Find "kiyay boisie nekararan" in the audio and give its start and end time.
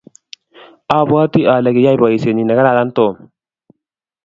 1.75-2.89